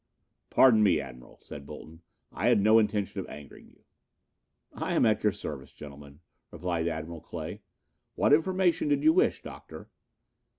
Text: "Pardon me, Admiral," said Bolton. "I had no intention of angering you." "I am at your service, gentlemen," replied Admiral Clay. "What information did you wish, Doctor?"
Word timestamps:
"Pardon 0.49 0.81
me, 0.81 0.99
Admiral," 0.99 1.37
said 1.43 1.67
Bolton. 1.67 2.01
"I 2.31 2.47
had 2.47 2.59
no 2.59 2.79
intention 2.79 3.19
of 3.19 3.27
angering 3.29 3.67
you." 3.69 3.83
"I 4.73 4.95
am 4.95 5.05
at 5.05 5.21
your 5.23 5.31
service, 5.31 5.75
gentlemen," 5.75 6.21
replied 6.49 6.87
Admiral 6.87 7.21
Clay. 7.21 7.61
"What 8.15 8.33
information 8.33 8.87
did 8.87 9.03
you 9.03 9.13
wish, 9.13 9.43
Doctor?" 9.43 9.91